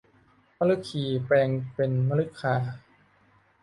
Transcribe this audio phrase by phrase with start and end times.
[0.59, 2.55] มฤคีแปลงเป็นมฤคา